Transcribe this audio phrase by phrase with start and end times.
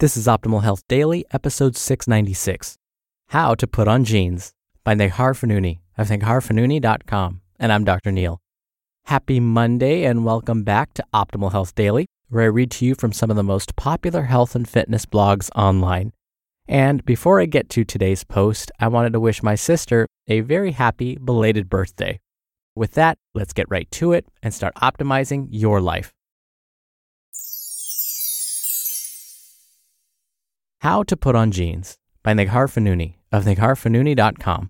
[0.00, 2.78] This is Optimal Health Daily, episode 696
[3.28, 7.40] How to Put on Jeans by Neghar Fonooni of negharfonooni.com.
[7.60, 8.10] And I'm Dr.
[8.10, 8.40] Neil.
[9.04, 13.12] Happy Monday and welcome back to Optimal Health Daily, where I read to you from
[13.12, 16.12] some of the most popular health and fitness blogs online.
[16.66, 20.72] And before I get to today's post, I wanted to wish my sister a very
[20.72, 22.18] happy belated birthday.
[22.74, 26.12] With that, let's get right to it and start optimizing your life.
[30.84, 34.68] How to Put on Jeans by Neghar Fonooni of negharfonooni.com.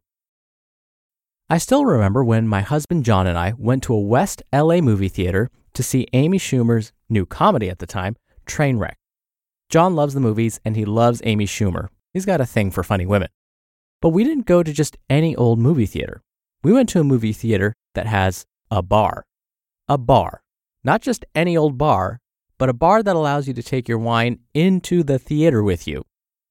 [1.51, 5.09] I still remember when my husband John and I went to a West LA movie
[5.09, 8.15] theater to see Amy Schumer's new comedy at the time,
[8.47, 8.95] Trainwreck.
[9.69, 11.89] John loves the movies and he loves Amy Schumer.
[12.13, 13.31] He's got a thing for funny women.
[14.01, 16.23] But we didn't go to just any old movie theater.
[16.63, 19.25] We went to a movie theater that has a bar.
[19.89, 20.45] A bar.
[20.85, 22.21] Not just any old bar,
[22.65, 26.03] but a bar that allows you to take your wine into the theater with you.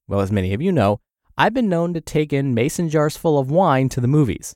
[0.08, 1.00] Well, as many of you know,
[1.40, 4.54] I've been known to take in mason jars full of wine to the movies.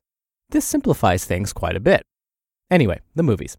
[0.51, 2.03] This simplifies things quite a bit.
[2.69, 3.57] Anyway, the movies.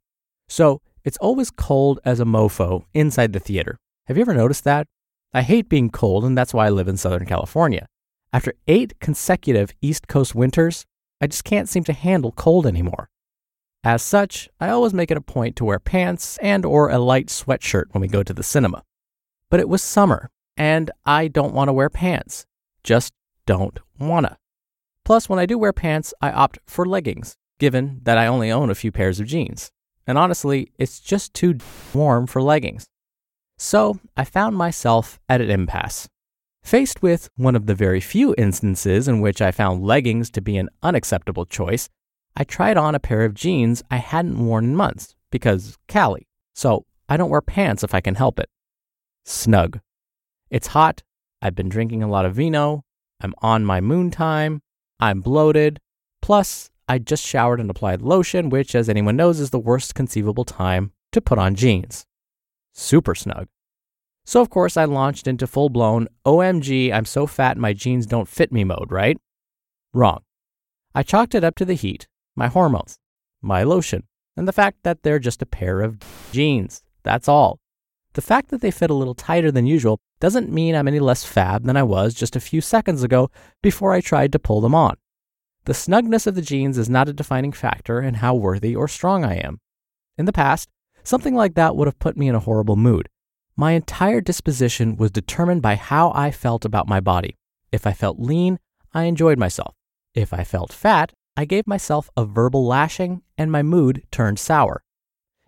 [0.49, 3.77] So, it's always cold as a mofo inside the theater.
[4.07, 4.87] Have you ever noticed that?
[5.35, 7.89] I hate being cold, and that's why I live in Southern California.
[8.33, 10.85] After eight consecutive East Coast winters,
[11.21, 13.09] I just can't seem to handle cold anymore.
[13.85, 17.29] As such, I always make it a point to wear pants and or a light
[17.29, 18.83] sweatshirt when we go to the cinema.
[19.51, 22.45] But it was summer, and I don't want to wear pants.
[22.83, 23.13] Just
[23.47, 24.37] don't wanna.
[25.05, 28.69] Plus, when I do wear pants, I opt for leggings, given that I only own
[28.69, 29.71] a few pairs of jeans.
[30.07, 31.59] And honestly, it's just too
[31.95, 32.87] warm for leggings.
[33.57, 36.09] So, I found myself at an impasse.
[36.63, 40.57] Faced with one of the very few instances in which I found leggings to be
[40.57, 41.89] an unacceptable choice,
[42.41, 46.29] I tried on a pair of jeans I hadn't worn in months because Cali.
[46.55, 48.49] So I don't wear pants if I can help it.
[49.25, 49.81] Snug.
[50.49, 51.03] It's hot.
[51.43, 52.85] I've been drinking a lot of vino.
[53.21, 54.63] I'm on my moon time.
[55.01, 55.81] I'm bloated.
[56.23, 60.45] Plus, I just showered and applied lotion, which, as anyone knows, is the worst conceivable
[60.45, 62.07] time to put on jeans.
[62.73, 63.49] Super snug.
[64.25, 68.29] So, of course, I launched into full blown OMG, I'm so fat my jeans don't
[68.29, 69.19] fit me mode, right?
[69.93, 70.21] Wrong.
[70.95, 72.07] I chalked it up to the heat,
[72.39, 72.99] my hormones,
[73.43, 74.05] my lotion,
[74.37, 75.99] and the fact that they're just a pair of
[76.33, 76.83] jeans.
[77.03, 77.59] That's all.
[78.15, 81.25] The fact that they fit a little tighter than usual doesn't mean I'm any less
[81.25, 83.31] fab than I was just a few seconds ago
[83.63, 84.97] before I tried to pull them on.
[85.65, 89.25] The snugness of the jeans is not a defining factor in how worthy or strong
[89.25, 89.61] I am.
[90.17, 90.69] In the past,
[91.05, 93.09] something like that would have put me in a horrible mood.
[93.57, 97.37] My entire disposition was determined by how I felt about my body.
[97.71, 98.59] If I felt lean,
[98.95, 99.75] I enjoyed myself.
[100.15, 104.83] If I felt fat, I gave myself a verbal lashing and my mood turned sour.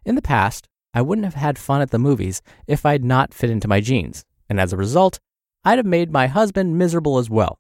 [0.05, 3.51] In the past, I wouldn't have had fun at the movies if I'd not fit
[3.51, 5.19] into my jeans, and as a result,
[5.65, 7.59] I'd have made my husband miserable as well.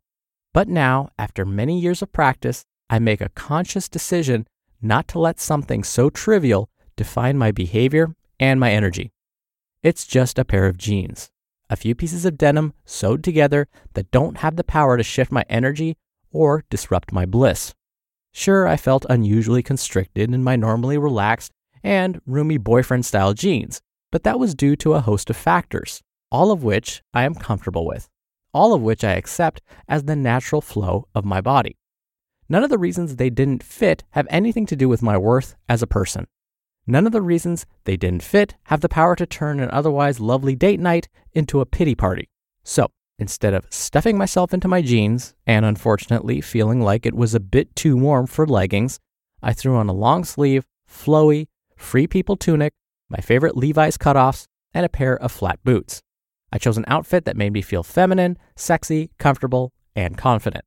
[0.54, 4.46] But now, after many years of practice, I make a conscious decision
[4.80, 9.10] not to let something so trivial define my behavior and my energy.
[9.82, 11.32] It's just a pair of jeans,
[11.68, 15.44] a few pieces of denim sewed together that don't have the power to shift my
[15.48, 15.96] energy
[16.30, 17.74] or disrupt my bliss.
[18.32, 23.80] Sure, I felt unusually constricted in my normally relaxed and roomy boyfriend style jeans,
[24.12, 27.86] but that was due to a host of factors, all of which I am comfortable
[27.86, 28.08] with,
[28.52, 31.76] all of which I accept as the natural flow of my body.
[32.48, 35.82] None of the reasons they didn't fit have anything to do with my worth as
[35.82, 36.26] a person.
[36.86, 40.56] None of the reasons they didn't fit have the power to turn an otherwise lovely
[40.56, 42.28] date night into a pity party.
[42.64, 47.38] So, Instead of stuffing myself into my jeans and unfortunately feeling like it was a
[47.38, 48.98] bit too warm for leggings,
[49.42, 52.72] I threw on a long sleeve, flowy, free people tunic,
[53.10, 56.00] my favorite Levi's cutoffs, and a pair of flat boots.
[56.50, 60.64] I chose an outfit that made me feel feminine, sexy, comfortable, and confident.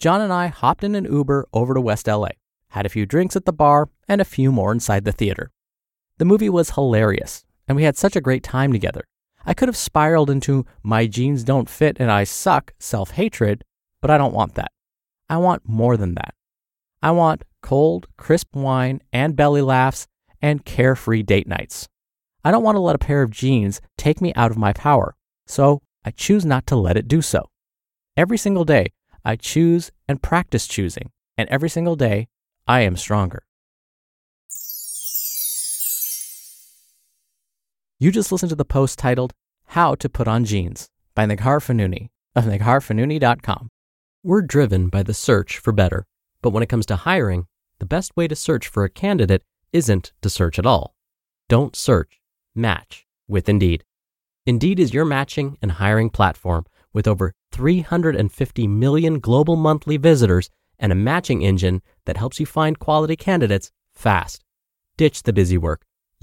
[0.00, 2.30] John and I hopped in an Uber over to West LA,
[2.70, 5.52] had a few drinks at the bar, and a few more inside the theater.
[6.18, 9.04] The movie was hilarious, and we had such a great time together.
[9.46, 13.64] I could have spiraled into my jeans don't fit and I suck self hatred,
[14.00, 14.72] but I don't want that.
[15.28, 16.34] I want more than that.
[17.02, 20.06] I want cold, crisp wine and belly laughs
[20.40, 21.88] and carefree date nights.
[22.44, 25.14] I don't want to let a pair of jeans take me out of my power,
[25.46, 27.48] so I choose not to let it do so.
[28.16, 28.92] Every single day,
[29.24, 32.28] I choose and practice choosing, and every single day,
[32.66, 33.42] I am stronger.
[38.04, 39.32] You just listened to the post titled
[39.64, 43.70] How to Put on Jeans by Neghar Fonooni of negharfonooni.com.
[44.22, 46.04] We're driven by the search for better,
[46.42, 47.46] but when it comes to hiring,
[47.78, 49.42] the best way to search for a candidate
[49.72, 50.94] isn't to search at all.
[51.48, 52.20] Don't search,
[52.54, 53.84] match with Indeed.
[54.44, 60.92] Indeed is your matching and hiring platform with over 350 million global monthly visitors and
[60.92, 64.44] a matching engine that helps you find quality candidates fast.
[64.98, 65.86] Ditch the busy work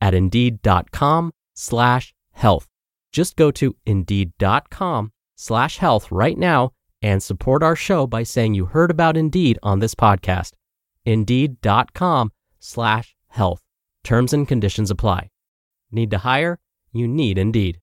[0.00, 2.66] at indeed.com slash health.
[3.12, 8.66] Just go to indeed.com slash health right now and support our show by saying you
[8.66, 10.52] heard about Indeed on this podcast.
[11.04, 13.62] Indeed.com slash health.
[14.04, 15.30] Terms and conditions apply.
[15.90, 16.58] Need to hire?
[16.92, 17.80] You need Indeed.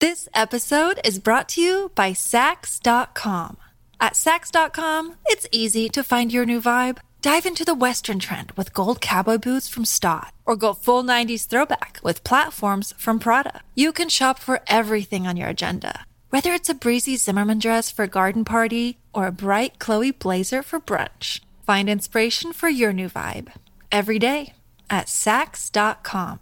[0.00, 3.56] This episode is brought to you by Saks.com.
[4.00, 6.98] At Saks.com, it's easy to find your new vibe.
[7.22, 11.46] Dive into the Western trend with gold cowboy boots from Staud, or go full 90s
[11.46, 13.60] throwback with platforms from Prada.
[13.76, 18.02] You can shop for everything on your agenda, whether it's a breezy Zimmermann dress for
[18.02, 21.38] a garden party or a bright Chloe blazer for brunch.
[21.64, 23.52] Find inspiration for your new vibe
[23.92, 24.54] every day
[24.90, 26.40] at Saks.com.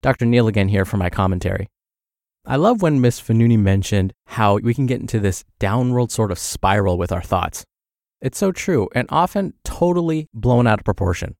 [0.00, 0.26] Dr.
[0.26, 1.66] Neil again here for my commentary.
[2.46, 6.38] I love when Miss Fonooni mentioned how we can get into this downward sort of
[6.38, 7.64] spiral with our thoughts.
[8.20, 11.36] It's so true and often totally blown out of proportion.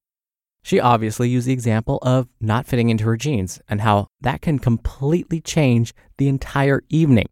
[0.62, 4.58] She obviously used the example of not fitting into her jeans and how that can
[4.58, 7.26] completely change the entire evening.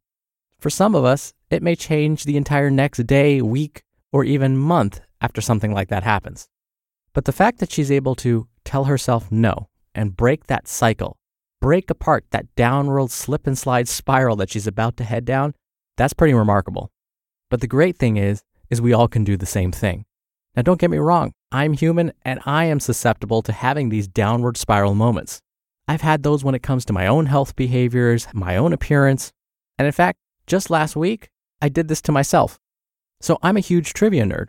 [0.59, 3.83] For some of us, it may change the entire next day, week,
[4.13, 6.49] or even month after something like that happens.
[7.13, 11.19] But the fact that she's able to tell herself no and break that cycle,
[11.61, 15.55] break apart that downward slip and slide spiral that she's about to head down,
[15.97, 16.91] that's pretty remarkable.
[17.49, 20.05] But the great thing is, is we all can do the same thing.
[20.55, 24.57] Now, don't get me wrong, I'm human and I am susceptible to having these downward
[24.57, 25.41] spiral moments.
[25.89, 29.33] I've had those when it comes to my own health behaviors, my own appearance,
[29.79, 31.29] and in fact, just last week,
[31.61, 32.59] I did this to myself.
[33.21, 34.47] So I'm a huge trivia nerd.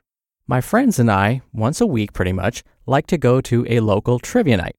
[0.47, 4.19] My friends and I, once a week pretty much, like to go to a local
[4.19, 4.75] trivia night.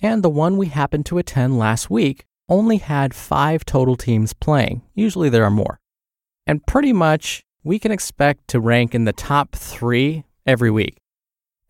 [0.00, 4.82] And the one we happened to attend last week only had five total teams playing.
[4.94, 5.80] Usually there are more.
[6.46, 10.96] And pretty much we can expect to rank in the top three every week.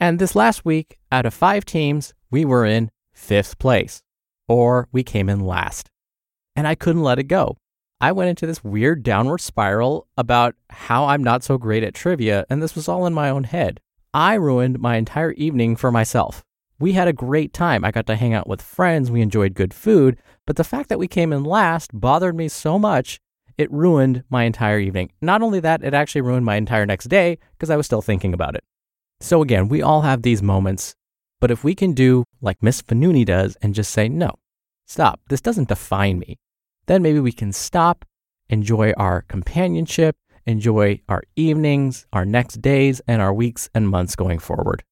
[0.01, 4.03] And this last week, out of five teams, we were in fifth place,
[4.47, 5.91] or we came in last.
[6.55, 7.57] And I couldn't let it go.
[8.01, 12.47] I went into this weird downward spiral about how I'm not so great at trivia,
[12.49, 13.81] and this was all in my own head.
[14.15, 16.45] I ruined my entire evening for myself.
[16.79, 17.85] We had a great time.
[17.85, 20.17] I got to hang out with friends, we enjoyed good food,
[20.47, 23.19] but the fact that we came in last bothered me so much
[23.59, 25.11] it ruined my entire evening.
[25.21, 28.33] Not only that, it actually ruined my entire next day because I was still thinking
[28.33, 28.65] about it.
[29.21, 30.95] So again, we all have these moments,
[31.41, 34.37] but if we can do like Miss Fonooni does and just say, no,
[34.87, 36.39] stop, this doesn't define me,
[36.87, 38.05] then maybe we can stop,
[38.49, 44.39] enjoy our companionship, enjoy our evenings, our next days, and our weeks and months going
[44.39, 44.85] forward.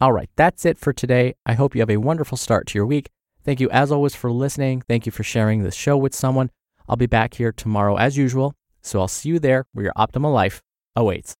[0.00, 1.34] All right, that's it for today.
[1.46, 3.08] I hope you have a wonderful start to your week.
[3.44, 4.82] Thank you, as always, for listening.
[4.88, 6.50] Thank you for sharing this show with someone.
[6.88, 10.32] I'll be back here tomorrow as usual, so I'll see you there where your optimal
[10.32, 10.60] life
[10.94, 11.32] awaits.